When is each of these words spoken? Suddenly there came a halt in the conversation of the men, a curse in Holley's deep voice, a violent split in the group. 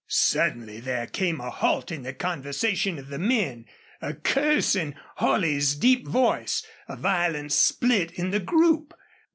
Suddenly 0.07 0.79
there 0.79 1.05
came 1.05 1.39
a 1.39 1.51
halt 1.51 1.91
in 1.91 2.01
the 2.01 2.11
conversation 2.11 2.97
of 2.97 3.09
the 3.09 3.19
men, 3.19 3.67
a 4.01 4.15
curse 4.15 4.75
in 4.75 4.95
Holley's 5.17 5.75
deep 5.75 6.07
voice, 6.07 6.65
a 6.87 6.95
violent 6.95 7.51
split 7.53 8.09
in 8.13 8.31
the 8.31 8.39
group. 8.39 8.95